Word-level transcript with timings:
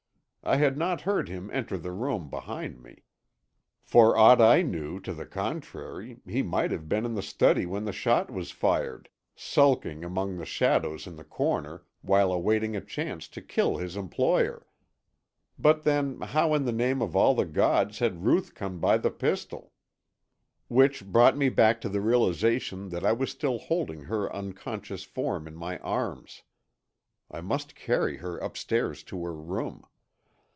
I 0.43 0.55
had 0.57 0.75
not 0.75 1.01
heard 1.01 1.29
him 1.29 1.51
enter 1.53 1.77
the 1.77 1.91
room 1.91 2.27
behind 2.27 2.81
me. 2.81 3.03
For 3.83 4.17
ought 4.17 4.41
I 4.41 4.63
knew 4.63 4.99
to 5.01 5.13
the 5.13 5.27
contrary 5.27 6.17
he 6.25 6.41
might 6.41 6.71
have 6.71 6.89
been 6.89 7.05
in 7.05 7.13
the 7.13 7.21
study 7.21 7.67
when 7.67 7.85
the 7.85 7.91
shot 7.93 8.31
was 8.31 8.49
fired, 8.49 9.09
sulking 9.35 10.03
among 10.03 10.37
the 10.37 10.45
shadows 10.47 11.05
in 11.05 11.15
the 11.15 11.23
corner 11.23 11.85
while 12.01 12.31
awaiting 12.31 12.75
a 12.75 12.81
chance 12.81 13.27
to 13.27 13.41
kill 13.43 13.77
his 13.77 13.95
employer. 13.95 14.65
But 15.59 15.83
then 15.83 16.19
how 16.19 16.55
in 16.55 16.65
the 16.65 16.71
name 16.71 17.03
of 17.03 17.15
all 17.15 17.35
the 17.35 17.45
gods 17.45 17.99
had 17.99 18.25
Ruth 18.25 18.55
come 18.55 18.79
by 18.79 18.97
the 18.97 19.11
pistol! 19.11 19.73
Which 20.69 21.05
brought 21.05 21.37
me 21.37 21.49
back 21.49 21.79
to 21.81 21.87
the 21.89 22.01
realization 22.01 22.89
that 22.89 23.05
I 23.05 23.11
was 23.11 23.29
still 23.29 23.59
holding 23.59 24.05
her 24.05 24.35
unconscious 24.35 25.03
form 25.03 25.47
in 25.47 25.55
my 25.55 25.77
arms. 25.77 26.41
I 27.29 27.41
must 27.41 27.75
carry 27.75 28.17
her 28.17 28.39
upstairs 28.39 29.03
to 29.03 29.23
her 29.25 29.35
room. 29.35 29.85